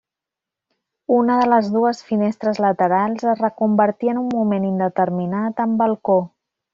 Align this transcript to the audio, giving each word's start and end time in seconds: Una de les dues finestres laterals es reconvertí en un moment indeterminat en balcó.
Una 1.15 1.33
de 1.39 1.43
les 1.49 1.67
dues 1.75 1.99
finestres 2.07 2.61
laterals 2.65 3.27
es 3.35 3.43
reconvertí 3.45 4.11
en 4.17 4.23
un 4.25 4.31
moment 4.39 4.65
indeterminat 4.73 5.63
en 5.67 5.77
balcó. 5.83 6.17